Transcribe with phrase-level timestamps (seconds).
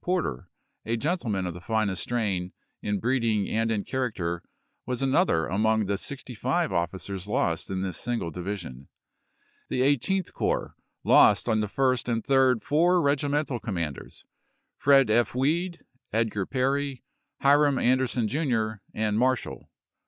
[0.03, 0.49] Porter,
[0.83, 4.41] a gentleman of the finest strain, in breeding and in character,
[4.87, 8.87] was another among the sixty five officers lost in this single division.
[9.69, 14.79] The Eighteenth Corps lost on the 1st and 3d four regimental commanders, June, i864.
[14.81, 15.09] Fred.
[15.11, 15.35] F.
[15.35, 15.79] Wead,
[16.11, 17.03] Edgar Perry,
[17.41, 19.69] Hiram Anderson, Jr., and Marshall.